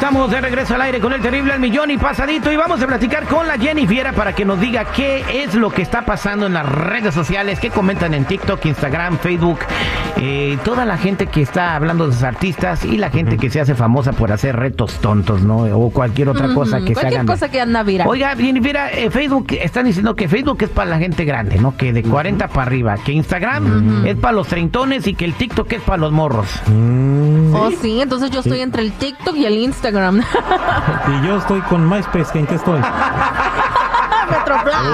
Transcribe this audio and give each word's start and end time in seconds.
Estamos 0.00 0.30
de 0.30 0.40
regreso 0.40 0.76
al 0.76 0.80
aire 0.80 0.98
con 0.98 1.12
el 1.12 1.20
terrible 1.20 1.52
al 1.52 1.60
millón 1.60 1.90
y 1.90 1.98
pasadito 1.98 2.50
y 2.50 2.56
vamos 2.56 2.80
a 2.80 2.86
platicar 2.86 3.26
con 3.26 3.46
la 3.46 3.58
Jenny 3.58 3.86
Fiera 3.86 4.14
para 4.14 4.34
que 4.34 4.46
nos 4.46 4.58
diga 4.58 4.86
qué 4.86 5.22
es 5.44 5.54
lo 5.54 5.68
que 5.68 5.82
está 5.82 6.06
pasando 6.06 6.46
en 6.46 6.54
las 6.54 6.64
redes 6.66 7.12
sociales, 7.12 7.60
qué 7.60 7.68
comentan 7.68 8.14
en 8.14 8.24
TikTok, 8.24 8.64
Instagram, 8.64 9.18
Facebook, 9.18 9.58
eh, 10.16 10.56
toda 10.64 10.86
la 10.86 10.96
gente 10.96 11.26
que 11.26 11.42
está 11.42 11.76
hablando 11.76 12.06
de 12.06 12.14
sus 12.14 12.22
artistas 12.22 12.82
y 12.86 12.96
la 12.96 13.10
gente 13.10 13.36
que 13.36 13.50
se 13.50 13.60
hace 13.60 13.74
famosa 13.74 14.12
por 14.12 14.32
hacer 14.32 14.56
retos 14.56 14.94
tontos, 15.00 15.42
¿no? 15.42 15.64
O 15.64 15.90
cualquier 15.90 16.30
otra 16.30 16.54
cosa 16.54 16.78
que 16.80 16.88
se 16.88 16.92
Cualquier 16.94 17.14
hagan. 17.16 17.26
cosa 17.26 17.50
que 17.50 17.60
anda 17.60 17.82
viral. 17.82 18.08
Oiga, 18.08 18.34
Jenny 18.34 18.62
Fiera, 18.62 18.90
eh, 18.90 19.10
Facebook, 19.10 19.48
están 19.50 19.84
diciendo 19.84 20.16
que 20.16 20.28
Facebook 20.28 20.62
es 20.62 20.70
para 20.70 20.88
la 20.88 20.98
gente 20.98 21.26
grande, 21.26 21.58
¿no? 21.58 21.76
Que 21.76 21.92
de 21.92 22.02
40 22.02 22.48
para 22.48 22.62
arriba, 22.62 22.96
que 23.04 23.12
Instagram 23.12 24.06
es 24.06 24.16
para 24.16 24.32
los 24.32 24.48
treintones 24.48 25.06
y 25.06 25.12
que 25.12 25.26
el 25.26 25.34
TikTok 25.34 25.70
es 25.74 25.82
para 25.82 25.98
los 25.98 26.10
morros. 26.10 26.48
Oh, 27.52 27.70
sí, 27.82 28.00
entonces 28.00 28.30
yo 28.30 28.40
estoy 28.40 28.60
entre 28.60 28.80
el 28.80 28.92
TikTok 28.92 29.36
y 29.36 29.44
el 29.44 29.58
Instagram. 29.58 29.89
Y 31.08 31.26
yo 31.26 31.38
estoy 31.38 31.60
con 31.62 31.88
MySpace, 31.88 32.38
¿en 32.38 32.46
qué 32.46 32.54
estoy? 32.54 32.80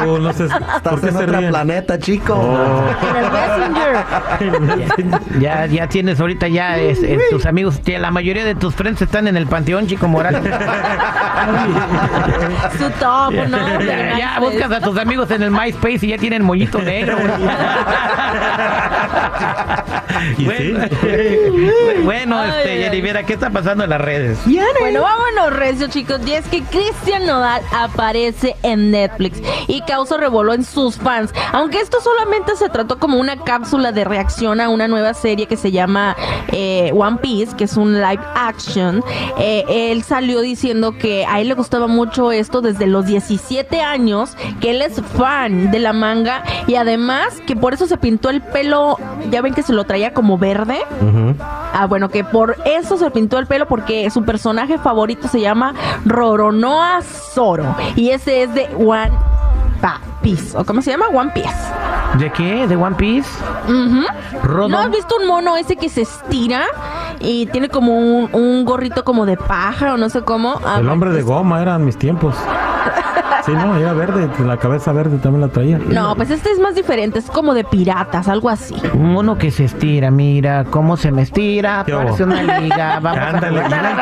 Oh, 0.06 0.18
no 0.18 0.32
sé, 0.32 0.44
¿por 0.48 0.62
Estás 0.76 1.00
qué 1.00 1.06
en 1.08 1.12
se 1.16 1.24
otro 1.24 1.38
ríen? 1.38 1.50
planeta, 1.50 1.98
chico. 1.98 2.34
Oh. 2.34 2.84
En 3.08 3.16
el 3.16 3.30
Messenger. 3.32 3.96
Ya, 5.40 5.66
ya 5.66 5.86
tienes 5.88 6.18
ahorita 6.20 6.48
ya 6.48 6.76
es- 6.78 7.02
es 7.02 7.20
tus 7.30 7.44
amigos, 7.46 7.80
la 7.86 8.10
mayoría 8.10 8.44
de 8.44 8.54
tus 8.54 8.74
friends 8.74 9.00
están 9.02 9.28
en 9.28 9.36
el 9.36 9.46
Panteón 9.46 9.86
Chico 9.86 10.08
Morales. 10.08 10.42
Su 12.78 12.90
top, 12.98 13.32
¿no? 13.48 13.80
ya, 13.80 14.18
ya 14.18 14.40
buscas 14.40 14.70
a 14.72 14.80
tus 14.80 14.98
amigos 14.98 15.30
en 15.30 15.42
el 15.42 15.50
MySpace 15.50 15.98
y 16.06 16.08
ya 16.08 16.18
tienen 16.18 16.42
mollito 16.42 16.80
negro. 16.80 17.16
¿Y 20.38 20.44
bueno, 22.04 22.42
este, 22.44 22.88
Ay, 22.88 23.24
¿qué 23.26 23.32
está 23.34 23.50
pasando 23.50 23.84
en 23.84 23.90
las 23.90 24.00
redes? 24.00 24.38
Bueno, 24.80 25.02
vámonos, 25.02 25.52
recio, 25.58 25.88
chicos. 25.88 26.20
Y 26.26 26.32
es 26.32 26.46
que 26.46 26.62
Cristian 26.62 27.26
Nodal 27.26 27.62
aparece 27.72 28.56
en 28.62 28.90
Netflix 28.90 29.25
y 29.66 29.80
causa 29.82 30.16
revuelo 30.16 30.52
en 30.54 30.64
sus 30.64 30.96
fans. 30.96 31.32
Aunque 31.52 31.80
esto 31.80 31.98
solamente 32.00 32.56
se 32.56 32.68
trató 32.68 32.98
como 32.98 33.18
una 33.18 33.36
cápsula 33.44 33.92
de 33.92 34.04
reacción 34.04 34.60
a 34.60 34.68
una 34.68 34.88
nueva 34.88 35.14
serie 35.14 35.46
que 35.46 35.56
se 35.56 35.70
llama 35.70 36.16
eh, 36.52 36.92
One 36.94 37.18
Piece, 37.18 37.56
que 37.56 37.64
es 37.64 37.76
un 37.76 37.94
live 37.94 38.22
action. 38.34 39.02
eh, 39.38 39.64
él 39.68 40.02
salió 40.02 40.40
diciendo 40.40 40.96
que 40.98 41.24
a 41.26 41.40
él 41.40 41.48
le 41.48 41.54
gustaba 41.54 41.86
mucho 41.86 42.32
esto 42.32 42.60
desde 42.60 42.86
los 42.86 43.06
17 43.06 43.80
años, 43.80 44.36
que 44.60 44.70
él 44.70 44.82
es 44.82 45.00
fan 45.16 45.70
de 45.70 45.78
la 45.78 45.92
manga 45.92 46.42
y 46.66 46.74
además 46.76 47.40
que 47.46 47.56
por 47.56 47.74
eso 47.74 47.86
se 47.86 47.96
pintó 47.96 48.30
el 48.30 48.42
pelo, 48.42 48.98
ya 49.30 49.42
ven 49.42 49.54
que 49.54 49.62
se 49.62 49.72
lo 49.72 49.84
traía 49.84 50.12
como 50.12 50.38
verde. 50.38 50.78
Ah, 51.78 51.86
bueno, 51.86 52.08
que 52.08 52.24
por 52.24 52.56
eso 52.64 52.96
se 52.96 53.10
pintó 53.10 53.38
el 53.38 53.46
pelo 53.46 53.66
porque 53.68 54.08
su 54.10 54.24
personaje 54.24 54.78
favorito 54.78 55.28
se 55.28 55.40
llama 55.42 55.74
Roronoa 56.06 57.02
Zoro 57.02 57.76
y 57.96 58.10
ese 58.10 58.44
es 58.44 58.54
de 58.54 58.66
One 58.78 59.12
Piece, 60.22 60.56
o 60.56 60.64
cómo 60.64 60.80
se 60.82 60.90
llama 60.90 61.06
One 61.08 61.30
Piece. 61.34 61.54
¿De 62.18 62.32
qué? 62.32 62.66
¿De 62.66 62.74
One 62.76 62.96
Piece? 62.96 63.28
¿No 63.68 64.78
has 64.78 64.90
visto 64.90 65.16
un 65.20 65.28
mono 65.28 65.56
ese 65.56 65.76
que 65.76 65.88
se 65.88 66.00
estira 66.02 66.64
y 67.20 67.46
tiene 67.46 67.68
como 67.68 67.96
un, 67.98 68.30
un 68.32 68.64
gorrito 68.64 69.04
como 69.04 69.26
de 69.26 69.36
paja 69.36 69.92
o 69.94 69.96
no 69.96 70.08
sé 70.08 70.22
cómo? 70.22 70.58
Ah, 70.64 70.78
El 70.80 70.88
hombre 70.88 71.10
de 71.10 71.22
goma 71.22 71.60
eran 71.62 71.84
mis 71.84 71.96
tiempos. 71.98 72.34
Sí, 73.46 73.52
no, 73.52 73.76
era 73.76 73.92
verde, 73.92 74.28
la 74.44 74.56
cabeza 74.56 74.90
verde 74.92 75.18
también 75.18 75.40
la 75.42 75.48
traía. 75.48 75.78
No, 75.78 76.16
pues 76.16 76.30
este 76.30 76.50
es 76.50 76.58
más 76.58 76.74
diferente, 76.74 77.20
es 77.20 77.26
como 77.30 77.54
de 77.54 77.62
piratas, 77.62 78.26
algo 78.26 78.48
así. 78.50 78.74
Un 78.92 79.12
mono 79.12 79.38
que 79.38 79.52
se 79.52 79.64
estira, 79.64 80.10
mira 80.10 80.64
cómo 80.64 80.96
se 80.96 81.12
me 81.12 81.22
estira, 81.22 81.84
¿Qué 81.86 81.92
parece 81.92 82.24
una 82.24 82.42
liga. 82.58 82.98
Vamos 83.02 83.20
a 83.20 83.28
Ándale, 83.28 83.62
jugar. 83.62 83.70
mira 83.82 83.90
el 83.90 83.96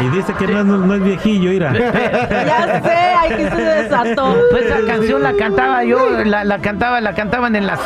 Terry. 0.00 0.06
Y 0.06 0.16
dice 0.16 0.34
que 0.34 0.46
no, 0.48 0.58
es- 0.60 0.64
no 0.66 0.94
es 0.94 1.02
viejillo, 1.04 1.50
mira. 1.50 1.72
Ya 2.42 2.82
sé, 2.82 2.90
ay, 2.90 3.28
que 3.36 3.50
se 3.50 3.62
desató. 3.62 4.36
Pues 4.50 4.64
esa 4.66 4.84
canción 4.86 5.22
la 5.22 5.32
cantaba 5.34 5.84
yo, 5.84 6.10
la, 6.24 6.42
la 6.44 6.58
cantaba, 6.58 7.00
la 7.00 7.14
cantaban 7.14 7.54
en 7.54 7.66
las 7.66 7.78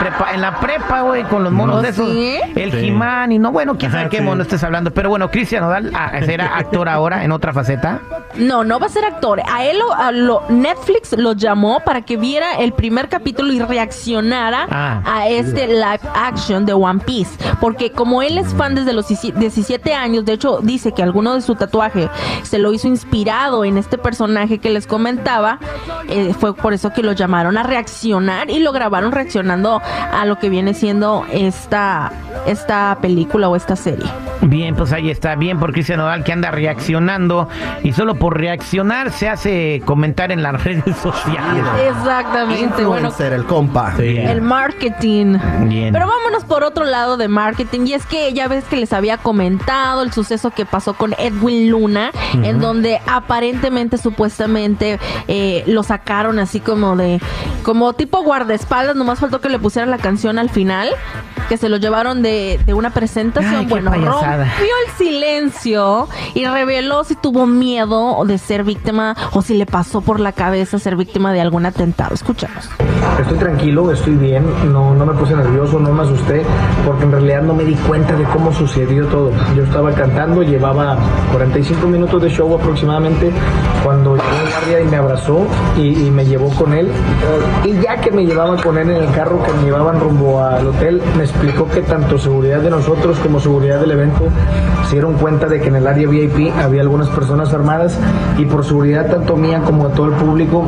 prepa, 0.00 0.32
en 0.34 0.40
la 0.40 0.58
prepa, 0.58 1.02
güey, 1.02 1.22
con 1.24 1.44
los 1.44 1.52
monos 1.52 1.76
¿Oh, 1.76 1.82
de 1.82 1.88
esos. 1.90 2.10
sí? 2.10 2.38
El 2.56 2.72
Sí. 2.72 2.78
Jimán 2.86 3.30
y 3.32 3.38
no, 3.38 3.52
bueno, 3.52 3.76
quién 3.78 3.92
sabe 3.92 4.08
qué 4.08 4.18
sí. 4.18 4.22
mono 4.24 4.42
estés 4.42 4.62
hablando. 4.64 4.90
Pero 4.92 5.10
bueno, 5.10 5.30
Cristian 5.30 5.62
Nodal 5.62 5.92
ah, 5.94 6.10
será 6.24 6.56
actor 6.56 6.88
ahora 6.88 7.22
en 7.24 7.30
otra 7.32 7.52
faceta. 7.52 8.00
No, 8.36 8.64
no 8.64 8.78
va 8.80 8.86
a 8.86 8.88
ser 8.88 9.04
actor. 9.04 9.40
A 9.48 9.64
él 9.64 9.78
lo, 9.78 9.92
a 9.94 10.10
lo- 10.12 10.39
Netflix 10.48 11.12
lo 11.16 11.32
llamó 11.32 11.80
para 11.84 12.02
que 12.02 12.16
viera 12.16 12.54
el 12.58 12.72
primer 12.72 13.08
capítulo 13.08 13.52
y 13.52 13.60
reaccionara 13.60 14.66
Ah. 14.70 15.02
a 15.04 15.28
este 15.28 15.66
live 15.68 16.00
action 16.14 16.66
de 16.66 16.72
One 16.72 17.00
Piece. 17.04 17.30
Porque 17.60 17.92
como 17.92 18.22
él 18.22 18.38
es 18.38 18.52
fan 18.54 18.74
desde 18.74 18.92
los 18.92 19.08
17 19.08 19.94
años, 19.94 20.24
de 20.24 20.32
hecho 20.32 20.58
dice 20.62 20.92
que 20.92 21.02
alguno 21.02 21.34
de 21.34 21.40
su 21.42 21.54
tatuaje 21.54 22.08
se 22.42 22.58
lo 22.58 22.72
hizo 22.72 22.88
inspirado 22.88 23.64
en 23.64 23.78
este 23.78 23.98
personaje 23.98 24.58
que 24.58 24.70
les 24.70 24.86
comentaba, 24.86 25.58
eh, 26.08 26.34
fue 26.38 26.54
por 26.54 26.72
eso 26.72 26.90
que 26.92 27.02
lo 27.02 27.12
llamaron 27.12 27.58
a 27.58 27.62
reaccionar 27.62 28.50
y 28.50 28.58
lo 28.60 28.72
grabaron 28.72 29.12
reaccionando 29.12 29.80
a 30.12 30.24
lo 30.24 30.38
que 30.38 30.48
viene 30.48 30.74
siendo 30.74 31.24
esta, 31.32 32.12
esta 32.46 32.98
película 33.00 33.48
o 33.48 33.56
esta 33.56 33.76
serie. 33.76 34.06
Bien, 34.42 34.74
pues 34.74 34.92
ahí 34.92 35.10
está, 35.10 35.36
bien 35.36 35.58
por 35.58 35.72
Cristian 35.72 35.98
Nodal 35.98 36.24
que 36.24 36.32
anda 36.32 36.50
reaccionando 36.50 37.48
y 37.82 37.92
solo 37.92 38.14
por 38.14 38.38
reaccionar 38.38 39.12
se 39.12 39.28
hace 39.28 39.82
comentar 39.84 40.32
en 40.32 40.42
las 40.42 40.62
redes 40.64 40.96
sociales. 40.96 41.64
Exactamente. 41.88 42.84
Bueno, 42.84 43.08
Influencer, 43.08 43.32
el 43.32 43.44
compa. 43.44 43.94
Sí. 43.96 44.18
El 44.18 44.40
marketing. 44.40 45.36
Bien. 45.68 45.92
Pero 45.92 46.06
vámonos 46.06 46.44
por 46.44 46.64
otro 46.64 46.84
lado 46.84 47.16
de 47.16 47.28
marketing. 47.28 47.86
Y 47.86 47.94
es 47.94 48.06
que 48.06 48.32
ya 48.32 48.48
ves 48.48 48.64
que 48.64 48.76
les 48.76 48.92
había 48.92 49.18
comentado 49.18 50.02
el 50.02 50.12
suceso 50.12 50.50
que 50.50 50.64
pasó 50.64 50.94
con 50.94 51.14
Edwin 51.18 51.70
Luna, 51.70 52.10
en 52.42 52.60
donde 52.60 53.00
aparentemente, 53.06 53.98
supuestamente, 53.98 54.98
eh, 55.28 55.64
lo 55.66 55.82
sacaron 55.82 56.38
así 56.38 56.60
como 56.60 56.96
de, 56.96 57.20
como 57.62 57.92
tipo 57.92 58.22
guardaespaldas. 58.22 58.96
Nomás 58.96 59.18
faltó 59.18 59.40
que 59.40 59.48
le 59.48 59.58
pusieran 59.58 59.90
la 59.90 59.98
canción 59.98 60.38
al 60.38 60.50
final. 60.50 60.90
Que 61.50 61.56
se 61.56 61.68
lo 61.68 61.78
llevaron 61.78 62.22
de, 62.22 62.60
de 62.64 62.74
una 62.74 62.90
presentación. 62.90 63.56
Ay, 63.56 63.66
bueno, 63.66 63.90
payasada. 63.90 64.44
rompió 64.44 64.72
el 64.86 64.92
silencio 64.96 66.08
y 66.34 66.46
reveló 66.46 67.02
si 67.02 67.16
tuvo 67.16 67.44
miedo 67.46 68.24
de 68.24 68.38
ser 68.38 68.62
víctima 68.62 69.16
o 69.32 69.42
si 69.42 69.54
le 69.54 69.66
pasó 69.66 70.00
por 70.00 70.20
la 70.20 70.30
cabeza 70.30 70.78
ser 70.78 70.94
víctima 70.94 71.32
de 71.32 71.40
algún 71.40 71.66
atentado. 71.66 72.14
Escuchamos. 72.14 72.70
Estoy 73.20 73.36
tranquilo, 73.38 73.90
estoy 73.90 74.14
bien, 74.14 74.44
no, 74.72 74.94
no 74.94 75.04
me 75.04 75.12
puse 75.14 75.34
nervioso, 75.34 75.78
no 75.80 75.92
me 75.92 76.04
asusté, 76.04 76.42
porque 76.86 77.04
en 77.04 77.12
realidad 77.12 77.42
no 77.42 77.54
me 77.54 77.64
di 77.64 77.74
cuenta 77.74 78.14
de 78.14 78.24
cómo 78.24 78.52
sucedió 78.52 79.06
todo. 79.06 79.32
Yo 79.56 79.64
estaba 79.64 79.92
cantando, 79.92 80.42
llevaba 80.42 80.96
45 81.32 81.86
minutos 81.88 82.22
de 82.22 82.30
show 82.30 82.54
aproximadamente, 82.54 83.32
cuando 83.84 84.14
llegó 84.16 84.28
el 84.44 84.50
guardia 84.50 84.80
y 84.80 84.84
me 84.84 84.96
abrazó 84.96 85.46
y, 85.76 86.06
y 86.06 86.10
me 86.10 86.24
llevó 86.24 86.48
con 86.50 86.72
él. 86.72 86.88
Y 87.64 87.72
ya 87.82 88.00
que 88.00 88.10
me 88.10 88.24
llevaba 88.24 88.56
con 88.56 88.78
él 88.78 88.88
en 88.90 89.02
el 89.02 89.10
carro 89.12 89.42
que 89.42 89.52
me 89.52 89.64
llevaban 89.64 90.00
rumbo 90.00 90.42
al 90.42 90.68
hotel, 90.68 91.02
me 91.16 91.24
explicó 91.40 91.66
que 91.70 91.80
tanto 91.80 92.18
seguridad 92.18 92.60
de 92.60 92.68
nosotros 92.68 93.18
como 93.20 93.40
seguridad 93.40 93.80
del 93.80 93.92
evento 93.92 94.24
se 94.84 94.96
dieron 94.96 95.14
cuenta 95.14 95.46
de 95.46 95.58
que 95.58 95.68
en 95.68 95.76
el 95.76 95.86
área 95.86 96.06
VIP 96.06 96.52
había 96.62 96.82
algunas 96.82 97.08
personas 97.08 97.54
armadas 97.54 97.98
y 98.36 98.44
por 98.44 98.62
seguridad 98.62 99.10
tanto 99.10 99.36
mía 99.36 99.62
como 99.64 99.88
de 99.88 99.94
todo 99.94 100.08
el 100.08 100.12
público 100.16 100.66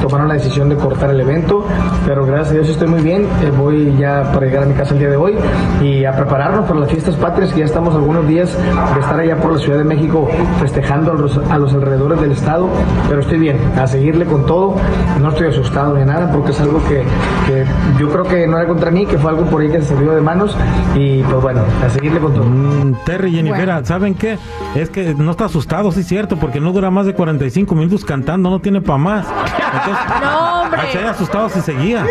tomaron 0.00 0.28
la 0.28 0.34
decisión 0.34 0.68
de 0.68 0.76
cortar 0.76 1.10
el 1.10 1.20
evento, 1.20 1.66
pero 2.06 2.24
gracias 2.24 2.50
a 2.50 2.52
Dios 2.52 2.68
estoy 2.68 2.86
muy 2.86 3.00
bien, 3.00 3.22
eh, 3.22 3.50
voy 3.56 3.96
ya 3.98 4.30
para 4.32 4.46
llegar 4.46 4.62
a 4.62 4.66
mi 4.66 4.74
casa 4.74 4.92
el 4.92 5.00
día 5.00 5.10
de 5.10 5.16
hoy 5.16 5.34
y 5.82 6.04
a 6.04 6.12
prepararnos 6.12 6.66
para 6.66 6.78
las 6.78 6.90
fiestas 6.90 7.16
patrias 7.16 7.52
que 7.52 7.60
ya 7.60 7.64
estamos 7.64 7.92
algunos 7.92 8.28
días 8.28 8.56
de 8.94 9.00
estar 9.00 9.18
allá 9.18 9.36
por 9.38 9.52
la 9.52 9.58
Ciudad 9.58 9.78
de 9.78 9.84
México 9.84 10.28
festejando 10.60 11.10
a 11.50 11.58
los, 11.58 11.74
alrededores 11.74 12.20
del 12.20 12.30
estado, 12.30 12.68
pero 13.08 13.22
estoy 13.22 13.38
bien, 13.38 13.58
a 13.76 13.88
seguirle 13.88 14.24
con 14.26 14.46
todo, 14.46 14.76
no 15.20 15.30
estoy 15.30 15.48
asustado 15.48 15.96
ni 15.96 16.04
nada 16.04 16.30
porque 16.30 16.52
es 16.52 16.60
algo 16.60 16.80
que, 16.84 17.02
que 17.46 17.64
yo 17.98 18.08
creo 18.08 18.24
que 18.24 18.46
no 18.46 18.56
era 18.58 18.68
contra 18.68 18.92
mí, 18.92 19.04
que 19.04 19.18
fue 19.18 19.30
algo 19.30 19.46
por 19.46 19.62
ahí 19.62 19.68
que 19.68 19.80
se 19.80 19.94
salió 19.94 20.11
de 20.14 20.20
manos 20.20 20.56
y 20.94 21.22
pues 21.22 21.42
bueno, 21.42 21.62
a 21.84 21.88
seguirle 21.88 22.20
con 22.20 22.34
todo. 22.34 22.44
Mm, 22.44 22.94
Terry, 23.04 23.32
Jennifer, 23.32 23.84
¿saben 23.86 24.14
qué? 24.14 24.38
Es 24.74 24.90
que 24.90 25.14
no 25.14 25.30
está 25.32 25.46
asustado, 25.46 25.90
sí 25.92 26.00
es 26.00 26.06
cierto, 26.06 26.36
porque 26.36 26.60
no 26.60 26.72
dura 26.72 26.90
más 26.90 27.06
de 27.06 27.14
45 27.14 27.74
minutos 27.74 28.04
cantando, 28.04 28.50
no 28.50 28.60
tiene 28.60 28.80
pa' 28.80 28.98
más. 28.98 29.26
Entonces, 29.72 30.04
No, 30.22 30.62
hombre. 30.62 30.80
se 30.92 30.98
asustado 30.98 31.48
si 31.48 31.60
seguía. 31.60 32.00
Por 32.00 32.08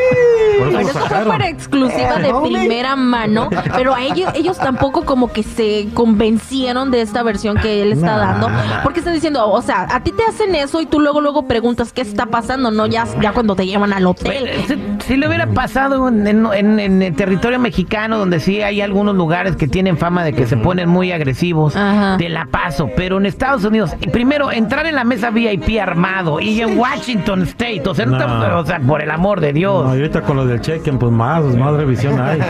Pero 0.65 0.79
eso 0.79 0.99
fue 0.99 1.25
para 1.25 1.47
exclusiva 1.49 2.15
Eh, 2.19 2.23
de 2.23 2.31
homie. 2.33 2.57
primera 2.59 2.95
mano, 2.95 3.49
pero 3.75 3.93
a 3.95 4.03
ellos, 4.03 4.31
ellos 4.35 4.57
tampoco 4.57 5.03
como 5.05 5.31
que 5.31 5.43
se 5.43 5.87
convencieron 5.93 6.91
de 6.91 7.01
esta 7.01 7.23
versión 7.23 7.57
que 7.57 7.81
él 7.81 7.93
está 7.93 8.17
Nah. 8.17 8.17
dando, 8.17 8.49
porque 8.83 8.99
están 8.99 9.13
diciendo, 9.13 9.49
o 9.49 9.61
sea, 9.61 9.87
a 9.89 10.01
ti 10.03 10.11
te 10.11 10.23
hacen 10.23 10.53
eso 10.55 10.81
y 10.81 10.85
tú 10.85 10.99
luego 10.99 11.21
luego 11.21 11.47
preguntas 11.47 11.91
qué 11.93 12.01
está 12.01 12.25
pasando, 12.27 12.71
no 12.71 12.85
ya, 12.87 13.05
ya 13.21 13.31
cuando 13.33 13.55
te 13.55 13.65
llevan 13.65 13.93
al 13.93 14.05
hotel. 14.05 14.49
Si, 14.67 14.77
si 15.07 15.17
le 15.17 15.27
hubiera 15.27 15.47
pasado 15.47 16.07
en, 16.07 16.27
en- 16.27 16.79
en 16.79 17.01
el 17.01 17.15
territorio 17.15 17.59
mexicano, 17.59 18.17
donde 18.17 18.39
sí 18.39 18.61
hay 18.61 18.81
algunos 18.81 19.15
lugares 19.15 19.55
que 19.55 19.67
tienen 19.67 19.97
fama 19.97 20.23
de 20.23 20.33
que 20.33 20.45
se 20.47 20.57
ponen 20.57 20.89
muy 20.89 21.11
agresivos, 21.11 21.75
Ajá. 21.75 22.17
te 22.17 22.29
la 22.29 22.45
paso. 22.45 22.89
Pero 22.95 23.17
en 23.17 23.25
Estados 23.25 23.63
Unidos, 23.63 23.91
primero, 24.11 24.51
entrar 24.51 24.85
en 24.85 24.95
la 24.95 25.03
mesa 25.03 25.29
VIP 25.31 25.79
armado 25.81 26.39
y 26.39 26.61
en 26.61 26.77
Washington 26.77 27.43
State, 27.43 27.83
o 27.87 27.93
sea, 27.95 28.05
no 28.05 28.11
No. 28.13 28.17
estamos- 28.19 28.63
o 28.63 28.65
sea, 28.65 28.79
por 28.79 29.01
el 29.01 29.11
amor 29.11 29.39
de 29.41 29.53
Dios. 29.53 29.83
No, 29.83 29.89
ahorita 29.91 30.21
con 30.21 30.37
lo 30.37 30.45
del 30.51 30.61
cheque, 30.61 30.91
pues 30.93 31.11
más, 31.11 31.43
más 31.55 31.73
revisión 31.73 32.19
hay. 32.19 32.39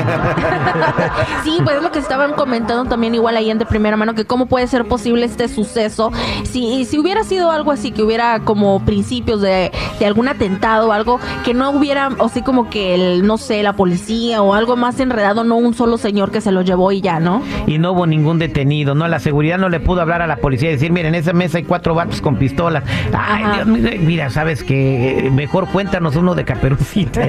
Sí, 1.43 1.57
pues 1.63 1.77
es 1.77 1.83
lo 1.83 1.91
que 1.91 1.99
estaban 1.99 2.33
comentando 2.33 2.85
también 2.89 3.15
igual 3.15 3.35
ahí 3.35 3.49
en 3.49 3.57
de 3.57 3.65
primera 3.65 3.97
mano, 3.97 4.13
que 4.13 4.25
cómo 4.25 4.45
puede 4.45 4.67
ser 4.67 4.85
posible 4.85 5.25
este 5.25 5.47
suceso. 5.47 6.11
Si, 6.43 6.85
si 6.85 6.99
hubiera 6.99 7.23
sido 7.23 7.51
algo 7.51 7.71
así, 7.71 7.91
que 7.91 8.03
hubiera 8.03 8.39
como 8.39 8.83
principios 8.85 9.41
de, 9.41 9.71
de 9.99 10.05
algún 10.05 10.27
atentado 10.27 10.89
o 10.89 10.91
algo, 10.91 11.19
que 11.43 11.53
no 11.53 11.71
hubiera, 11.71 12.09
o 12.19 12.25
así 12.25 12.41
como 12.41 12.69
que, 12.69 12.95
el, 12.95 13.25
no 13.25 13.37
sé, 13.37 13.63
la 13.63 13.73
policía 13.73 14.41
o 14.41 14.53
algo 14.53 14.75
más 14.75 14.99
enredado, 14.99 15.43
no 15.43 15.57
un 15.57 15.73
solo 15.73 15.97
señor 15.97 16.31
que 16.31 16.41
se 16.41 16.51
lo 16.51 16.61
llevó 16.61 16.91
y 16.91 17.01
ya, 17.01 17.19
¿no? 17.19 17.41
Y 17.67 17.77
no 17.77 17.91
hubo 17.91 18.05
ningún 18.05 18.39
detenido, 18.39 18.95
¿no? 18.95 19.07
La 19.07 19.19
seguridad 19.19 19.57
no 19.57 19.69
le 19.69 19.79
pudo 19.79 20.01
hablar 20.01 20.21
a 20.21 20.27
la 20.27 20.37
policía 20.37 20.69
y 20.69 20.73
decir, 20.73 20.91
miren, 20.91 21.13
en 21.13 21.21
esa 21.21 21.33
mesa 21.33 21.57
hay 21.57 21.63
cuatro 21.63 21.95
vatos 21.95 22.21
con 22.21 22.37
pistolas. 22.37 22.83
Ay, 23.13 23.43
Ajá. 23.43 23.55
Dios 23.55 23.67
mío, 23.67 23.91
mira, 23.99 24.29
sabes 24.29 24.63
que 24.63 25.29
mejor 25.33 25.67
cuéntanos 25.69 26.15
uno 26.15 26.35
de 26.35 26.45
caperucita. 26.45 27.21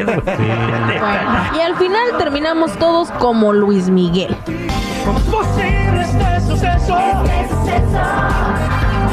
Bueno, 0.66 1.56
y 1.56 1.60
al 1.60 1.76
final 1.76 2.18
terminamos 2.18 2.72
todos 2.78 3.10
como 3.12 3.52
Luis 3.52 3.88
Miguel. 3.88 4.36
posible 5.04 6.02
este 6.02 6.40
suceso? 6.46 6.96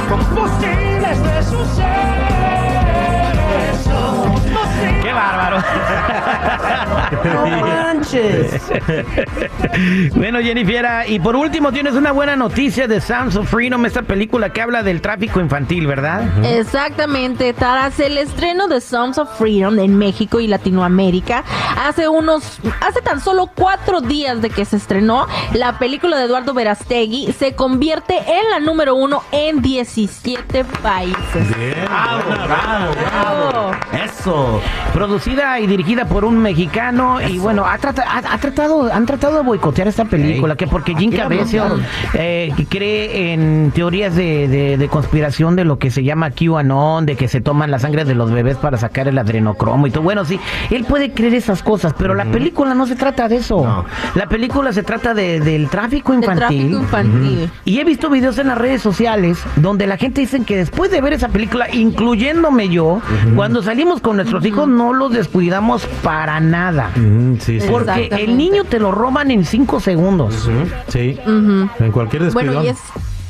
¿Cómo 0.10 0.24
posible 0.42 1.12
este 1.12 1.44
suceso? 1.44 2.69
¡Qué 5.02 5.14
bárbaro! 5.14 5.64
No 7.24 7.48
manches. 7.48 8.62
bueno, 10.16 10.40
Jennifer, 10.40 10.86
y 11.08 11.20
por 11.20 11.36
último 11.36 11.72
tienes 11.72 11.94
una 11.94 12.12
buena 12.12 12.36
noticia 12.36 12.88
de 12.88 13.02
Sounds 13.02 13.36
of 13.36 13.50
Freedom, 13.50 13.86
esta 13.86 14.02
película 14.04 14.52
que 14.52 14.62
habla 14.62 14.84
del 14.84 15.02
tráfico 15.02 15.40
infantil, 15.40 15.88
¿verdad? 15.88 16.24
Exactamente, 16.46 17.54
tras 17.54 18.00
el 18.00 18.18
estreno 18.18 18.68
de 18.68 18.82
Songs 18.82 19.18
of 19.18 19.38
Freedom 19.38 19.80
en 19.80 19.98
México 19.98 20.40
y 20.40 20.48
Latinoamérica, 20.48 21.44
hace 21.86 22.08
unos, 22.08 22.60
hace 22.82 23.02
tan 23.02 23.20
solo 23.20 23.50
cuatro 23.56 24.02
días 24.02 24.42
de 24.42 24.50
que 24.50 24.66
se 24.66 24.78
estrenó, 24.78 25.28
la 25.54 25.80
película 25.80 26.18
de 26.18 26.26
Eduardo 26.26 26.54
Verastegui 26.54 27.34
se 27.34 27.56
convierte 27.56 28.18
en 28.18 28.50
la 28.52 28.60
número 28.60 28.96
uno 28.96 29.24
en 29.32 29.62
17 29.62 30.64
países. 30.82 31.18
Bravo, 31.86 32.24
bravo, 32.30 32.94
Bravo. 32.94 33.72
Eso. 33.94 34.62
Producida 34.94 35.60
y 35.60 35.68
dirigida 35.68 36.06
por 36.06 36.26
un 36.26 36.40
mexicano 36.40 37.22
y 37.22 37.38
bueno, 37.38 37.66
ha, 37.66 37.78
trata- 37.78 38.04
ha- 38.08 38.34
ha 38.34 38.38
tratado, 38.40 38.92
han 38.92 39.06
tratado 39.06 39.38
de 39.38 39.44
boicotear 39.44 39.88
esta 39.88 40.06
película, 40.06 40.56
que 40.56 40.66
porque 40.68 40.96
Jim 40.96 41.12
Caviezel 41.12 41.62
eh, 42.16 42.52
cree 42.70 43.34
en 43.34 43.72
teorías 43.74 44.16
de, 44.16 44.48
de- 44.48 44.78
de 44.78 44.88
conspiración 44.90 45.56
de 45.56 45.64
lo 45.64 45.78
que 45.78 45.92
se 45.92 46.04
llama 46.04 46.32
QAnon, 46.32 47.06
de 47.06 47.16
que 47.16 47.28
se 47.28 47.40
toman 47.40 47.70
la 47.72 47.78
sangre 47.80 48.04
de 48.04 48.16
los 48.16 48.32
bebés 48.32 48.58
para 48.58 48.78
sacar 48.78 49.08
el 49.08 49.18
adrenocromo 49.18 49.86
y 49.88 49.92
todo. 49.92 50.04
Bueno, 50.04 50.26
sí, 50.26 50.40
él 50.72 50.86
puede 50.86 51.12
creer 51.12 51.36
esas 51.36 51.62
cosas, 51.62 51.94
pero 51.98 52.16
la 52.16 52.26
película 52.26 52.74
no 52.74 52.88
se 52.88 52.96
trata 52.96 53.28
de 53.28 53.38
eso. 53.38 53.86
La 54.16 54.28
película 54.28 54.74
se 54.74 54.82
trata 54.84 55.14
de- 55.14 55.40
del 55.40 55.70
tráfico 55.70 56.14
infantil. 56.14 56.40
tráfico 56.40 56.80
infantil. 56.80 57.50
Y 57.64 57.80
he 57.80 57.84
visto 57.84 58.10
videos 58.10 58.38
en 58.40 58.48
las 58.48 58.58
redes 58.58 58.82
sociales 58.82 59.40
donde 59.56 59.86
la 59.88 59.98
gente 59.98 60.22
dice 60.22 60.42
que 60.44 60.58
después 60.58 60.90
de 60.90 61.00
ver 61.02 61.14
esa 61.14 61.28
película, 61.30 61.68
incluyéndome 61.74 62.70
yo, 62.70 63.02
cuando 63.36 63.62
salimos 63.62 64.02
con 64.02 64.16
nuestros 64.16 64.44
hijos 64.46 64.59
no 64.68 64.94
los 64.94 65.12
descuidamos 65.12 65.86
para 66.04 66.40
nada. 66.40 66.92
Mm, 66.96 67.38
sí, 67.40 67.60
sí. 67.60 67.68
Porque 67.70 68.10
el 68.12 68.38
niño 68.38 68.64
te 68.64 68.80
lo 68.80 68.92
roban 68.92 69.32
en 69.32 69.46
cinco 69.46 69.80
segundos. 69.80 70.50
Sí. 70.88 71.18
En 71.26 71.92
cualquier 71.92 72.24
descuido. 72.24 72.54
Bueno, 72.54 72.64
y 72.64 72.70
es, 72.70 72.78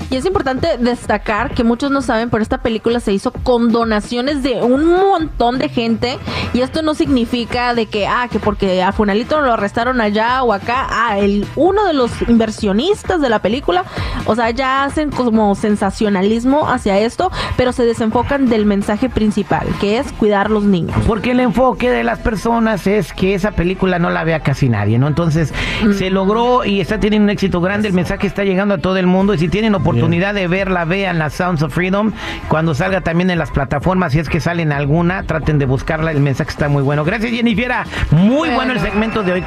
y 0.10 0.16
es 0.16 0.26
importante 0.26 0.78
destacar 0.80 1.54
que 1.54 1.64
muchos 1.64 1.92
no 1.92 2.02
saben, 2.02 2.32
pero 2.32 2.42
esta 2.42 2.58
película 2.60 3.00
se 3.00 3.14
hizo 3.14 3.32
con 3.32 3.72
donaciones 3.72 4.42
de 4.42 4.64
un 4.64 4.96
montón 4.96 5.60
de 5.60 5.70
gente. 5.70 6.18
Y 6.54 6.62
esto 6.62 6.82
no 6.82 6.96
significa 6.96 7.76
de 7.76 7.86
que, 7.86 8.08
ah, 8.08 8.28
que 8.32 8.40
porque 8.40 8.82
a 8.82 8.92
Funalito 8.92 9.40
lo 9.42 9.54
arrestaron 9.54 10.02
allá 10.02 10.42
o 10.44 10.52
acá. 10.52 10.88
Ah, 10.90 11.20
el, 11.20 11.46
uno 11.56 11.86
de 11.86 11.94
los 11.94 12.12
inversionistas 12.28 13.22
de 13.22 13.30
la 13.30 13.40
película, 13.40 13.84
o 14.26 14.36
sea, 14.36 14.50
ya 14.50 14.84
hacen 14.84 15.12
como 15.12 15.54
sensacionalismo 15.54 16.68
hacia 16.68 16.98
esto, 16.98 17.32
pero 17.56 17.72
se 17.72 17.86
desenfocan 17.86 18.50
del 18.50 18.66
mensaje 18.66 19.10
principal, 19.10 19.68
que 19.80 20.00
es 20.00 20.12
cuidar 20.14 20.50
los 20.50 20.64
niños. 20.64 20.98
Porque 21.06 21.32
el 21.32 21.40
enfoque 21.40 21.92
de 21.92 22.04
las 22.04 22.18
personas 22.18 22.88
es 22.88 23.14
que 23.14 23.36
esa 23.36 23.52
película 23.52 24.00
no 24.00 24.10
la 24.10 24.24
vea 24.24 24.40
casi 24.40 24.70
nadie, 24.70 24.98
¿no? 24.98 25.08
Entonces, 25.08 25.54
se 25.96 26.10
logró 26.10 26.66
y 26.66 26.82
está 26.82 27.00
teniendo 27.00 27.26
un 27.26 27.30
éxito 27.30 27.62
grande, 27.62 27.88
el 27.88 27.94
mensaje 27.94 28.26
está 28.26 28.44
llegando 28.44 28.74
a 28.74 28.78
todo 28.80 28.98
el 28.98 29.06
mundo 29.06 29.36
y 29.36 29.38
si 29.38 29.50
tienen 29.50 29.76
oportunidad 29.76 29.99
de 30.00 30.48
verla, 30.48 30.86
vean 30.86 31.20
la 31.20 31.30
Sounds 31.30 31.62
of 31.64 31.74
Freedom. 31.74 32.12
Cuando 32.48 32.74
salga 32.74 33.02
también 33.02 33.30
en 33.30 33.40
las 33.40 33.52
plataformas, 33.52 34.14
si 34.14 34.20
es 34.20 34.30
que 34.30 34.40
salen 34.40 34.72
alguna, 34.72 35.24
traten 35.24 35.60
de 35.60 35.66
buscarla, 35.66 36.12
el 36.12 36.20
mensaje 36.20 36.50
está 36.50 36.68
muy 36.68 36.84
bueno. 36.84 37.04
Gracias, 37.04 37.32
Jennifer. 37.32 37.72
Muy 38.12 38.50
bueno 38.50 38.74
el 38.74 38.80
segmento 38.80 39.24
de 39.24 39.34
hoy, 39.34 39.44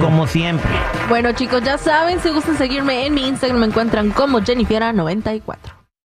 como 0.00 0.26
siempre. 0.26 0.70
Bueno, 1.08 1.32
chicos, 1.32 1.62
ya 1.62 1.78
saben, 1.78 2.20
si 2.20 2.30
gustan 2.30 2.56
seguirme 2.56 3.06
en 3.06 3.14
mi 3.14 3.26
Instagram, 3.28 3.60
me 3.60 3.66
encuentran 3.66 4.10
como 4.10 4.40
Jennifiera94. 4.40 5.85